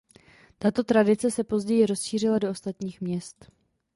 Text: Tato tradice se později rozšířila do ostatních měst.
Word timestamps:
Tato 0.59 0.83
tradice 0.83 1.31
se 1.31 1.43
později 1.43 1.85
rozšířila 1.85 2.39
do 2.39 2.49
ostatních 2.49 3.01
měst. 3.01 3.51